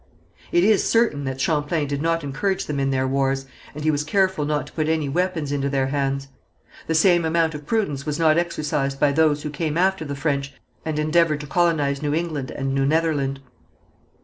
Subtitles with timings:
[0.51, 4.03] It is certain that Champlain did not encourage them in their wars, and he was
[4.03, 6.27] careful not to put any weapons into their hands.
[6.87, 10.55] The same amount of prudence was not exercised by those who came after the French
[10.83, 13.41] and endeavoured to colonize New England and New Netherland.